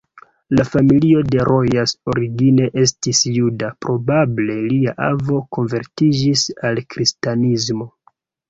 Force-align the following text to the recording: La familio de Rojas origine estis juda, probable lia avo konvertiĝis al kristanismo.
La 0.59 0.63
familio 0.67 1.19
de 1.33 1.43
Rojas 1.49 1.93
origine 2.13 2.69
estis 2.85 3.21
juda, 3.35 3.69
probable 3.87 4.57
lia 4.73 4.97
avo 5.11 5.45
konvertiĝis 5.59 6.49
al 6.71 6.83
kristanismo. 6.97 7.89